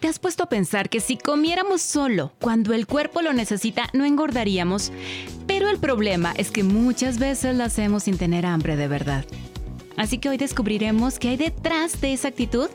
[0.00, 4.06] ¿Te has puesto a pensar que si comiéramos solo cuando el cuerpo lo necesita, no
[4.06, 4.92] engordaríamos?
[5.46, 9.26] Pero el problema es que muchas veces lo hacemos sin tener hambre de verdad.
[9.98, 12.70] Así que hoy descubriremos qué hay detrás de esa actitud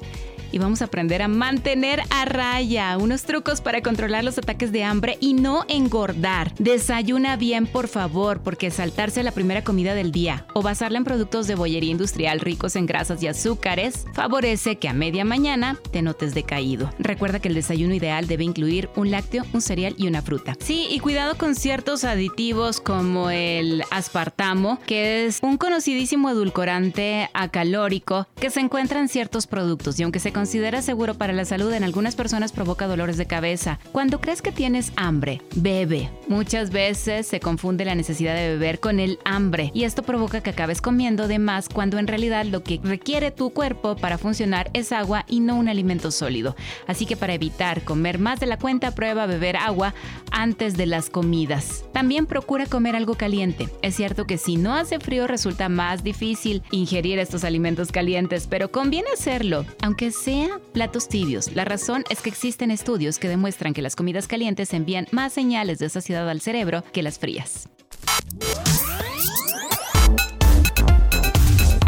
[0.56, 4.86] y vamos a aprender a mantener a raya unos trucos para controlar los ataques de
[4.86, 6.54] hambre y no engordar.
[6.60, 11.48] Desayuna bien, por favor, porque saltarse la primera comida del día o basarla en productos
[11.48, 16.34] de bollería industrial ricos en grasas y azúcares favorece que a media mañana te notes
[16.34, 16.90] decaído.
[17.00, 20.56] Recuerda que el desayuno ideal debe incluir un lácteo, un cereal y una fruta.
[20.62, 28.26] Sí, y cuidado con ciertos aditivos como el aspartamo, que es un conocidísimo edulcorante acalórico
[28.40, 32.16] que se encuentra en ciertos productos y aunque se seguro para la salud, en algunas
[32.16, 33.80] personas provoca dolores de cabeza.
[33.92, 36.10] Cuando crees que tienes hambre, bebe.
[36.28, 40.52] Muchas veces se confunde la necesidad de beber con el hambre y esto provoca que
[40.52, 44.92] acabes comiendo de más cuando en realidad lo que requiere tu cuerpo para funcionar es
[44.92, 46.56] agua y no un alimento sólido.
[46.88, 49.94] Así que para evitar comer más de la cuenta, prueba beber agua
[50.32, 51.86] antes de las comidas.
[51.94, 53.70] También procura comer algo caliente.
[53.82, 58.72] Es cierto que si no hace frío resulta más difícil ingerir estos alimentos calientes, pero
[58.72, 60.35] conviene hacerlo, aunque sea
[60.74, 61.54] platos tibios.
[61.56, 65.80] La razón es que existen estudios que demuestran que las comidas calientes envían más señales
[65.80, 67.70] de saciedad al cerebro que las frías.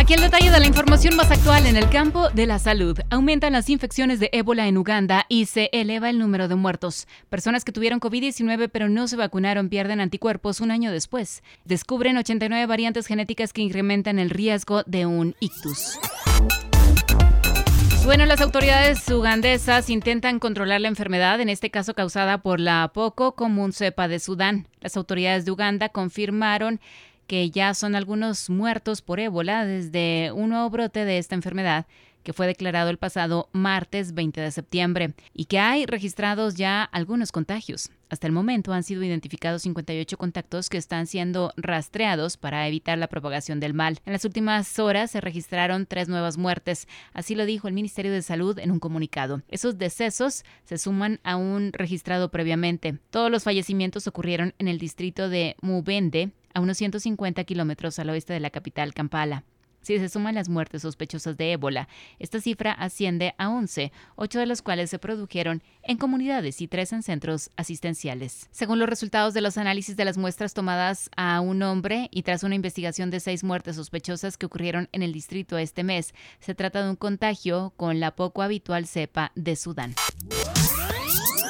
[0.07, 2.97] Aquí el detalle de la información más actual en el campo de la salud.
[3.09, 7.09] Aumentan las infecciones de ébola en Uganda y se eleva el número de muertos.
[7.27, 11.43] Personas que tuvieron COVID-19 pero no se vacunaron pierden anticuerpos un año después.
[11.65, 15.99] Descubren 89 variantes genéticas que incrementan el riesgo de un ictus.
[18.07, 23.35] Bueno, las autoridades ugandesas intentan controlar la enfermedad, en este caso causada por la poco
[23.35, 24.69] común cepa de Sudán.
[24.79, 26.79] Las autoridades de Uganda confirmaron
[27.27, 31.85] que ya son algunos muertos por ébola desde un nuevo brote de esta enfermedad
[32.27, 37.31] que fue declarado el pasado martes 20 de septiembre y que hay registrados ya algunos
[37.31, 37.89] contagios.
[38.09, 43.07] Hasta el momento han sido identificados 58 contactos que están siendo rastreados para evitar la
[43.07, 44.01] propagación del mal.
[44.05, 48.21] En las últimas horas se registraron tres nuevas muertes, así lo dijo el Ministerio de
[48.21, 49.41] Salud en un comunicado.
[49.47, 52.97] Esos decesos se suman a un registrado previamente.
[53.09, 58.33] Todos los fallecimientos ocurrieron en el distrito de Mubende, a unos 150 kilómetros al oeste
[58.33, 59.45] de la capital Kampala.
[59.87, 61.87] Si se suman las muertes sospechosas de ébola,
[62.19, 66.91] esta cifra asciende a 11, ocho de las cuales se produjeron en comunidades y tres
[66.91, 68.49] en centros asistenciales.
[68.51, 72.43] Según los resultados de los análisis de las muestras tomadas a un hombre y tras
[72.43, 76.83] una investigación de seis muertes sospechosas que ocurrieron en el distrito este mes, se trata
[76.83, 79.95] de un contagio con la poco habitual cepa de Sudán.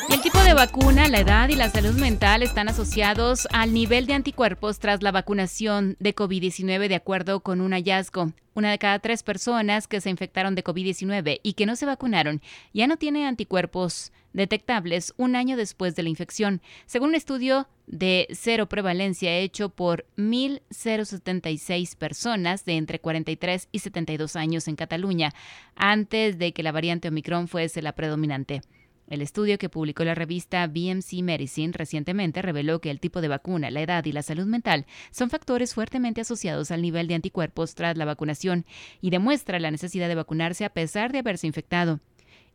[0.10, 4.14] El tipo de vacuna, la edad y la salud mental están asociados al nivel de
[4.14, 8.32] anticuerpos tras la vacunación de COVID-19 de acuerdo con un hallazgo.
[8.54, 12.42] Una de cada tres personas que se infectaron de COVID-19 y que no se vacunaron
[12.74, 18.28] ya no tiene anticuerpos detectables un año después de la infección, según un estudio de
[18.32, 25.34] cero prevalencia hecho por 1.076 personas de entre 43 y 72 años en Cataluña,
[25.76, 28.62] antes de que la variante Omicron fuese la predominante.
[29.08, 33.72] El estudio que publicó la revista BMC Medicine recientemente reveló que el tipo de vacuna,
[33.72, 37.96] la edad y la salud mental son factores fuertemente asociados al nivel de anticuerpos tras
[37.96, 38.66] la vacunación
[39.00, 42.02] y demuestra la necesidad de vacunarse a pesar de haberse infectado.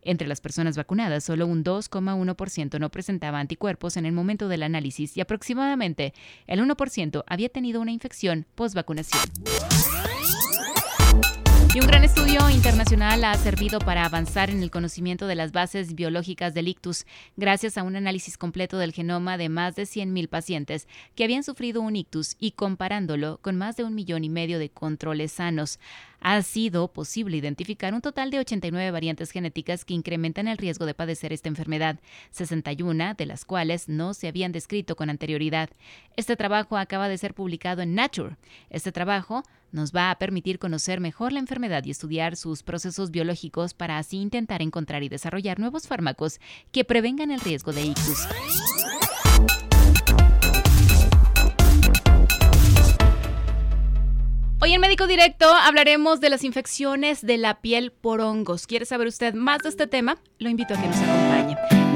[0.03, 5.17] Entre las personas vacunadas, solo un 2,1% no presentaba anticuerpos en el momento del análisis
[5.17, 6.13] y aproximadamente
[6.47, 9.23] el 1% había tenido una infección post-vacunación.
[11.75, 15.95] Y un gran estudio internacional ha servido para avanzar en el conocimiento de las bases
[15.95, 17.07] biológicas del ictus,
[17.39, 21.81] gracias a un análisis completo del genoma de más de 100.000 pacientes que habían sufrido
[21.81, 25.81] un ictus y comparándolo con más de un millón y medio de controles sanos
[26.21, 30.93] ha sido posible identificar un total de 89 variantes genéticas que incrementan el riesgo de
[30.93, 31.99] padecer esta enfermedad,
[32.33, 35.71] 61 de las cuales no se habían descrito con anterioridad.
[36.17, 38.37] Este trabajo acaba de ser publicado en Nature.
[38.69, 43.75] Este trabajo nos va a permitir conocer mejor la enfermedad y estudiar sus procesos biológicos
[43.75, 46.41] para así intentar encontrar y desarrollar nuevos fármacos
[46.71, 48.29] que prevengan el riesgo de ictus.
[54.61, 58.69] Hoy en Médico Directo hablaremos de las infecciones de la piel por hongos.
[58.69, 60.19] ¿Quiere saber usted más de este tema?
[60.39, 61.42] Lo invito a que nos acompañe.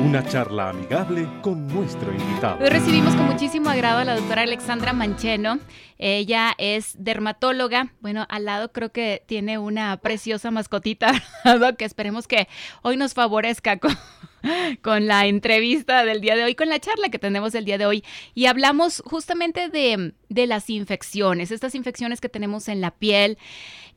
[0.06, 2.62] Una charla amigable con nuestro invitado.
[2.62, 5.58] Hoy recibimos con muchísimo agrado a la doctora Alexandra Mancheno.
[5.98, 7.92] Ella es dermatóloga.
[8.00, 11.12] Bueno, al lado creo que tiene una preciosa mascotita
[11.76, 12.46] que esperemos que
[12.82, 13.98] hoy nos favorezca con,
[14.82, 17.86] con la entrevista del día de hoy, con la charla que tenemos el día de
[17.86, 18.04] hoy.
[18.32, 23.38] Y hablamos justamente de, de las infecciones, estas infecciones que tenemos en la piel.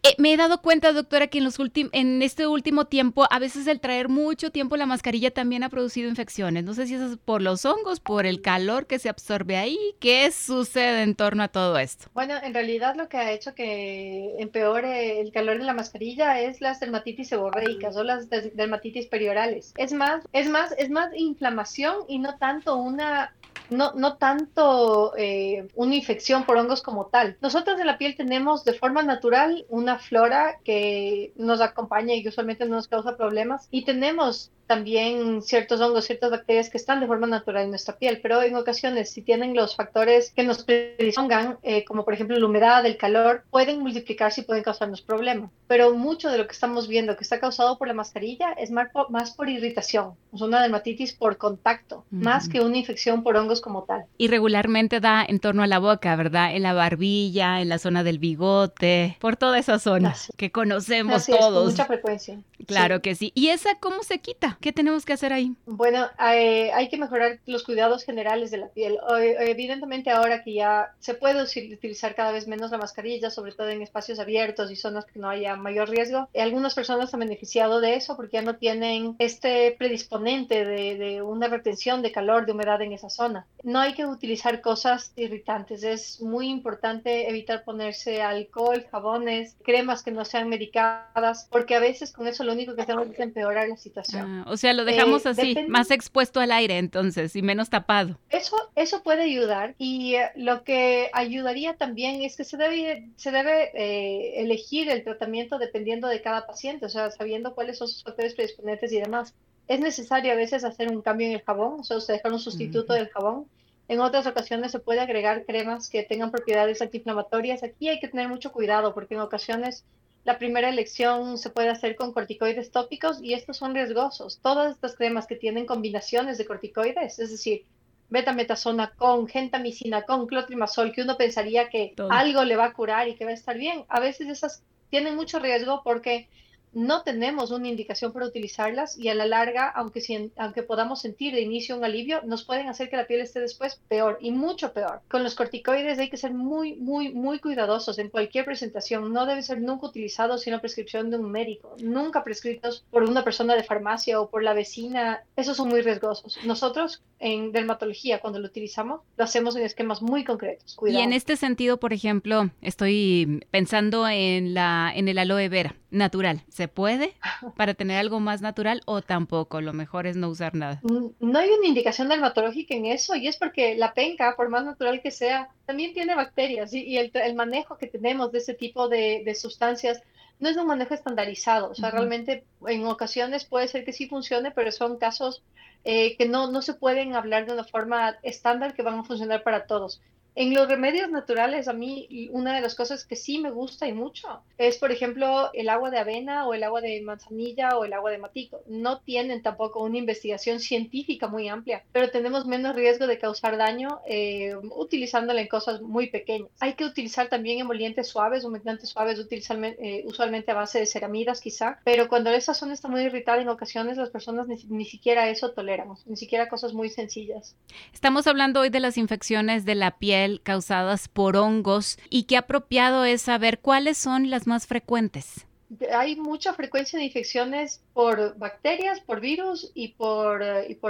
[0.02, 1.58] Eh, me he dado cuenta, doctora, que en, los
[1.92, 6.08] en este último tiempo, a veces el traer mucho tiempo la mascarilla también ha producido
[6.08, 6.64] infecciones.
[6.64, 9.78] No sé si es por los hongos, por el calor que se absorbe ahí.
[10.00, 12.06] ¿Qué sucede en torno a todo esto?
[12.14, 16.62] Bueno, en realidad lo que ha hecho que empeore el calor en la mascarilla es
[16.62, 19.74] las dermatitis seborreicas o las dermatitis periorales.
[19.76, 23.34] Es más, es más, es más inflamación y no tanto una
[23.70, 27.38] no, no tanto eh, una infección por hongos como tal.
[27.42, 32.66] Nosotros en la piel tenemos de forma natural una flora que nos acompaña y usualmente
[32.66, 37.26] no nos causa problemas y tenemos también ciertos hongos, ciertas bacterias que están de forma
[37.26, 41.84] natural en nuestra piel, pero en ocasiones si tienen los factores que nos predispongan, eh,
[41.86, 45.50] como por ejemplo la humedad, el calor, pueden multiplicarse y pueden causarnos problemas.
[45.70, 48.90] Pero mucho de lo que estamos viendo que está causado por la mascarilla es más
[48.92, 53.62] por, más por irritación, es una dermatitis por contacto, más que una infección por hongos
[53.62, 54.06] como tal.
[54.18, 56.56] Y regularmente da en torno a la boca, ¿verdad?
[56.56, 61.54] En la barbilla, en la zona del bigote, por toda esa zona que conocemos todos.
[61.54, 62.40] con mucha frecuencia.
[62.66, 63.32] Claro que sí.
[63.36, 64.58] ¿Y esa cómo se quita?
[64.62, 65.56] ¿Qué tenemos que hacer ahí?
[65.68, 68.98] Bueno, hay, que mejorar los cuidados generales de la piel.
[69.40, 73.84] Evidentemente ahora que ya se puede utilizar cada vez menos la mascarilla, sobre todo en
[73.84, 77.96] espacios abiertos y zonas que no haya mayor riesgo, eh, algunas personas han beneficiado de
[77.96, 82.82] eso porque ya no tienen este predisponente de, de una retención de calor, de humedad
[82.82, 83.46] en esa zona.
[83.64, 85.84] No hay que utilizar cosas irritantes.
[85.84, 92.12] Es muy importante evitar ponerse alcohol, jabones, cremas que no sean medicadas, porque a veces
[92.12, 94.44] con eso lo único que hacemos es empeorar la situación.
[94.46, 98.18] Ah, o sea, lo dejamos eh, así, más expuesto al aire entonces y menos tapado.
[98.30, 103.32] Eso, eso puede ayudar y eh, lo que ayudaría también es que se debe, se
[103.32, 108.04] debe eh, elegir el tratamiento dependiendo de cada paciente, o sea, sabiendo cuáles son sus
[108.04, 109.34] factores predisponentes y demás.
[109.68, 112.40] Es necesario a veces hacer un cambio en el jabón, o sea, usted dejar un
[112.40, 113.46] sustituto del jabón.
[113.88, 117.64] En otras ocasiones se puede agregar cremas que tengan propiedades antiinflamatorias.
[117.64, 119.84] Aquí hay que tener mucho cuidado porque en ocasiones
[120.26, 124.40] la primera elección se puede hacer con corticoides tópicos y estos son riesgosos.
[124.42, 127.66] Todas estas cremas que tienen combinaciones de corticoides, es decir,
[128.10, 133.16] betametasona con gentamicina con clotrimazol, que uno pensaría que algo le va a curar y
[133.16, 136.30] que va a estar bien, a veces esas tienen mucho riesgo porque
[136.74, 141.42] no tenemos una indicación para utilizarlas y a la larga, aunque, aunque podamos sentir de
[141.42, 145.02] inicio un alivio, nos pueden hacer que la piel esté después peor y mucho peor.
[145.10, 149.12] Con los corticoides hay que ser muy, muy, muy cuidadosos en cualquier presentación.
[149.14, 153.24] No deben ser nunca utilizados sin la prescripción de un médico, nunca prescritos por una
[153.24, 155.24] persona de farmacia o por la vecina.
[155.36, 156.38] Esos son muy riesgosos.
[156.46, 160.78] Nosotros en dermatología, cuando lo utilizamos, lo hacemos en esquemas muy concretos.
[160.88, 166.42] Y en este sentido, por ejemplo, estoy pensando en, la, en el aloe vera natural.
[166.50, 167.14] ¿Se puede
[167.56, 169.62] para tener algo más natural o tampoco?
[169.62, 170.80] Lo mejor es no usar nada.
[170.84, 174.66] Mm, no hay una indicación dermatológica en eso y es porque la penca, por más
[174.66, 179.36] natural que sea, también tiene bacterias y, el, manejo que tenemos de ese tipo de,
[179.36, 180.02] sustancias
[180.40, 181.70] no es un manejo estandarizado.
[181.72, 185.44] O sea, realmente en ocasiones puede ser que sí funcione, pero son casos
[185.84, 189.44] eh, que no, no se pueden hablar de una forma estándar que van a funcionar
[189.44, 190.02] para todos.
[190.36, 193.94] En los remedios naturales, a mí una de las cosas que sí me gusta y
[193.94, 197.94] mucho es, por ejemplo, el agua de avena o el agua de manzanilla o el
[197.94, 198.62] agua de matico.
[198.68, 204.00] No tienen tampoco una investigación científica muy amplia, pero tenemos menos riesgo de causar daño
[204.08, 206.50] eh, utilizándola en cosas muy pequeñas.
[206.60, 211.80] Hay que utilizar también emolientes suaves, humectantes suaves, eh, usualmente a base de ceramidas quizá,
[211.84, 215.52] pero cuando esa zona está muy irritada en ocasiones las personas ni, ni siquiera eso
[215.52, 217.56] toleramos, ni siquiera cosas muy sencillas.
[217.94, 223.06] Estamos hablando hoy de las infecciones de la piel causadas por hongos y qué apropiado
[223.06, 225.46] es saber cuáles son las más frecuentes.
[225.94, 230.42] Hay mucha frecuencia de infecciones por bacterias, por virus y por,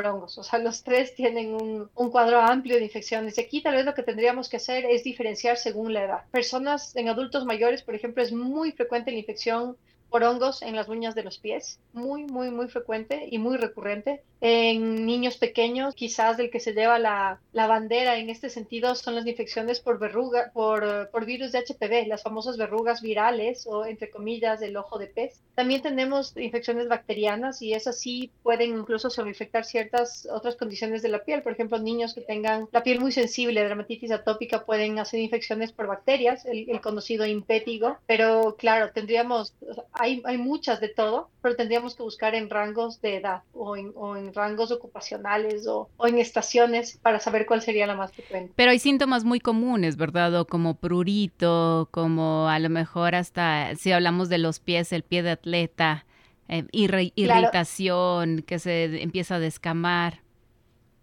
[0.05, 0.37] hongos.
[0.37, 3.37] O sea, los tres tienen un, cuadro amplio de infecciones.
[3.37, 6.23] Y aquí tal vez lo que tendríamos que hacer es diferenciar según la edad.
[6.31, 9.75] Personas en adultos mayores, por ejemplo, es muy frecuente la infección
[10.09, 14.23] por hongos en las uñas de los pies, muy, muy, muy frecuente y muy recurrente.
[14.41, 19.15] En niños pequeños, quizás del que se lleva la, la bandera en este sentido son
[19.15, 24.09] las infecciones por verruga, por, por, virus de HPV, las famosas verrugas virales o entre
[24.09, 25.41] comillas del ojo de pez.
[25.55, 31.25] También tenemos infecciones bacterianas y esas sí pueden incluso sobreinfectar ciertas otras condiciones de la
[31.25, 31.43] piel.
[31.43, 35.87] Por ejemplo, niños que tengan la piel muy sensible, dermatitis atópica, pueden hacer infecciones por
[35.87, 37.97] bacterias, el, el conocido impétigo.
[38.07, 39.53] Pero claro, tendríamos,
[39.91, 43.91] hay, hay muchas de todo, pero tendríamos que buscar en rangos de edad o en,
[43.95, 48.13] o en en rangos ocupacionales o, o, en estaciones para saber cuál sería la más
[48.13, 48.53] frecuente.
[48.55, 50.33] Pero hay síntomas muy comunes, ¿verdad?
[50.35, 55.23] O como prurito, como a lo mejor hasta si hablamos de los pies, el pie
[55.23, 56.05] de atleta,
[56.51, 60.21] eh, irritación, que se empieza a descamar.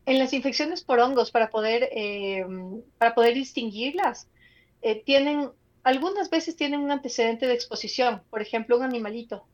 [0.05, 2.45] En las infecciones por hongos, para poder, eh,
[2.99, 4.29] para poder distinguirlas,
[4.83, 5.51] eh, tienen,
[5.85, 9.45] algunas veces tienen un antecedente de exposición, por ejemplo, un animalito,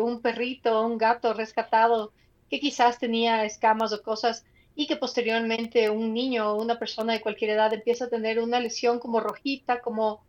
[0.00, 2.12] un perrito, un gato rescatado
[2.50, 7.20] que quizás tenía escamas o cosas y que posteriormente un niño o una persona de
[7.20, 10.24] cualquier edad empieza a tener una lesión como rojita, como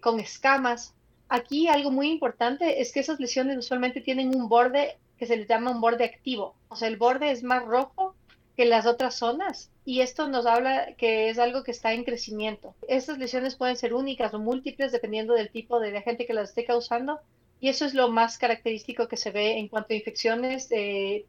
[0.00, 0.94] con escamas,
[1.28, 5.48] Aquí algo muy importante es que esas lesiones usualmente tienen un borde que se les
[5.48, 6.54] llama un borde activo.
[6.68, 8.14] O sea, el borde es más rojo
[8.56, 12.74] que las otras zonas y esto nos habla que es algo que está en crecimiento.
[12.88, 16.64] Estas lesiones pueden ser únicas o múltiples dependiendo del tipo de agente que las esté
[16.64, 17.18] causando
[17.60, 20.68] y eso es lo más característico que se ve en cuanto a infecciones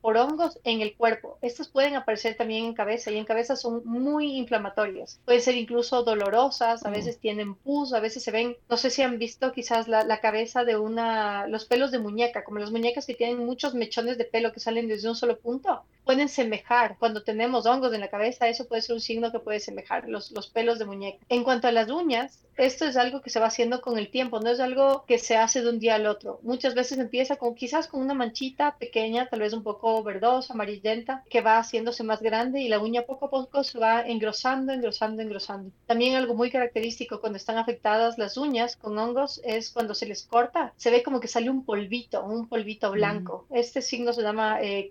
[0.02, 1.38] por hongos en el cuerpo.
[1.42, 5.20] Estas pueden aparecer también en cabeza y en cabeza son muy inflamatorias.
[5.26, 6.94] Pueden ser incluso dolorosas, a mm.
[6.94, 10.20] veces tienen pus, a veces se ven, no sé si han visto quizás la, la,
[10.20, 14.26] cabeza de una, los pelos de muñeca, como las muñecas que tienen muchos mechones de
[14.26, 16.96] pelo que salen desde un solo punto pueden semejar.
[16.98, 20.32] Cuando tenemos hongos en la cabeza, eso puede ser un signo que puede semejar los,
[20.32, 21.20] los pelos de muñeca.
[21.28, 24.40] En cuanto a las uñas, esto es algo que se va haciendo con el tiempo,
[24.40, 26.17] no es algo que se hace de un día al otro.
[26.42, 31.24] Muchas veces empieza con quizás con una manchita pequeña, tal vez un poco verdosa, amarillenta,
[31.30, 35.22] que va haciéndose más grande y la uña poco a poco se va engrosando, engrosando,
[35.22, 35.72] engrosando.
[35.86, 40.24] También algo muy característico cuando están afectadas las uñas con hongos es cuando se les
[40.24, 43.46] corta, se ve como que sale un polvito, un polvito blanco.
[43.50, 44.90] Este signo se llama eh,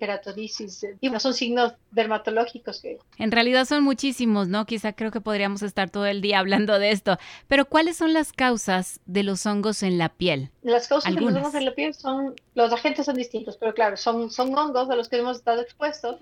[1.17, 2.99] no son signos dermatológicos que...
[3.19, 4.67] En realidad son muchísimos, ¿no?
[4.67, 7.19] Quizá creo que podríamos estar todo el día hablando de esto.
[7.49, 10.51] Pero ¿cuáles son las causas de los hongos en la piel?
[10.67, 13.97] Las causas de los hongos en la piel son, los agentes son distintos, pero claro,
[13.97, 16.17] son, son hongos a los que hemos estado expuestos.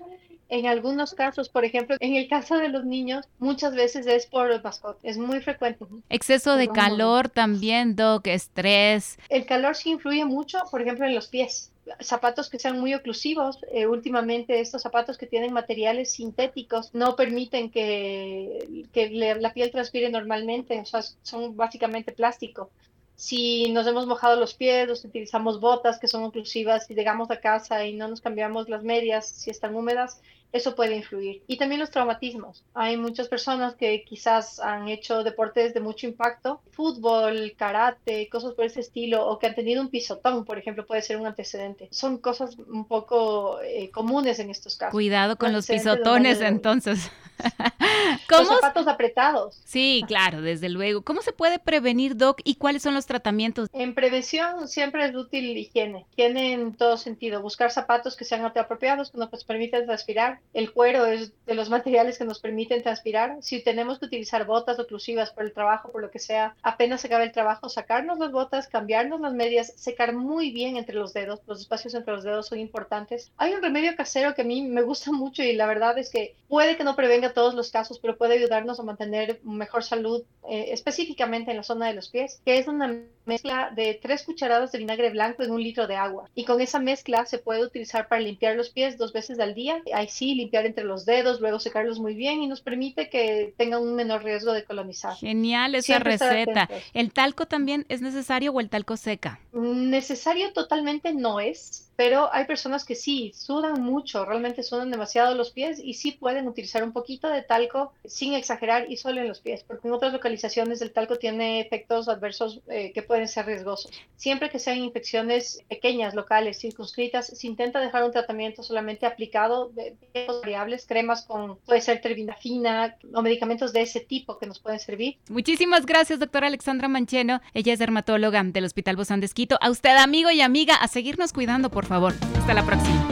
[0.49, 4.63] En algunos casos, por ejemplo, en el caso de los niños, muchas veces es por
[4.63, 5.85] mascota, es muy frecuente.
[6.09, 9.17] Exceso de calor también, Doc, estrés.
[9.29, 13.59] El calor sí influye mucho, por ejemplo, en los pies zapatos que sean muy oclusivos.
[13.71, 20.11] Eh, últimamente estos zapatos que tienen materiales sintéticos no permiten que, que la piel transpire
[20.11, 22.69] normalmente, o sea, son básicamente plástico.
[23.15, 27.85] Si nos hemos mojado los pies, utilizamos botas que son oclusivas, y llegamos a casa
[27.85, 30.21] y no nos cambiamos las medias si están húmedas,
[30.55, 31.43] eso puede influir.
[31.47, 32.63] Y también los traumatismos.
[32.73, 38.63] Hay muchas personas que quizás han hecho deportes de mucho impacto, fútbol, karate, cosas por
[38.63, 41.89] ese estilo, o que han tenido un pisotón, por ejemplo, puede ser un antecedente.
[41.91, 44.93] Son cosas un poco eh, comunes en estos casos.
[44.93, 47.11] Cuidado con los pisotones entonces.
[48.29, 48.41] ¿Cómo?
[48.41, 49.61] Los zapatos apretados.
[49.65, 51.01] Sí, claro, desde luego.
[51.01, 53.69] ¿Cómo se puede prevenir, Doc, y cuáles son los tratamientos?
[53.73, 56.05] En prevención siempre es útil higiene.
[56.11, 57.41] Higiene en todo sentido.
[57.41, 62.17] Buscar zapatos que sean apropiados, que nos permitan respirar, el cuero es de los materiales
[62.17, 63.37] que nos permiten transpirar.
[63.41, 67.07] Si tenemos que utilizar botas oclusivas por el trabajo, por lo que sea, apenas se
[67.07, 71.41] acabe el trabajo, sacarnos las botas, cambiarnos las medias, secar muy bien entre los dedos.
[71.47, 73.31] Los espacios entre los dedos son importantes.
[73.37, 76.35] Hay un remedio casero que a mí me gusta mucho y la verdad es que
[76.47, 80.67] puede que no prevenga todos los casos, pero puede ayudarnos a mantener mejor salud, eh,
[80.71, 82.87] específicamente en la zona de los pies, que es una
[83.25, 86.29] mezcla de tres cucharadas de vinagre blanco en un litro de agua.
[86.35, 89.81] Y con esa mezcla se puede utilizar para limpiar los pies dos veces al día.
[89.93, 93.81] Ahí sí, limpiar entre los dedos, luego secarlos muy bien y nos permite que tengan
[93.81, 95.15] un menor riesgo de colonizar.
[95.15, 96.69] Genial esa receta.
[96.93, 99.39] ¿El talco también es necesario o el talco seca?
[99.53, 105.51] Necesario totalmente no es pero hay personas que sí, sudan mucho, realmente sudan demasiado los
[105.51, 109.39] pies y sí pueden utilizar un poquito de talco sin exagerar y solo en los
[109.39, 113.91] pies, porque en otras localizaciones el talco tiene efectos adversos eh, que pueden ser riesgosos.
[114.15, 119.95] Siempre que sean infecciones pequeñas, locales, circunscritas, se intenta dejar un tratamiento solamente aplicado de
[120.41, 125.17] variables, cremas con, puede ser terbinafina o medicamentos de ese tipo que nos pueden servir.
[125.29, 127.41] Muchísimas gracias, doctora Alexandra Mancheno.
[127.53, 129.57] Ella es dermatóloga del Hospital Bozán de Esquito.
[129.61, 132.13] A usted, amigo y amiga, a seguirnos cuidando, por favor.
[132.37, 133.07] Hasta la próxima.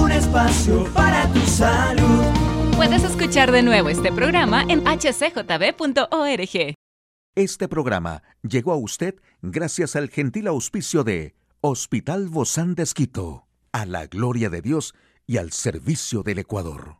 [0.00, 2.47] Un espacio para tu salud.
[2.78, 6.74] Puedes escuchar de nuevo este programa en hcjb.org.
[7.34, 13.84] Este programa llegó a usted gracias al gentil auspicio de Hospital Bozán de Esquito, a
[13.84, 14.94] la gloria de Dios
[15.26, 16.98] y al servicio del Ecuador.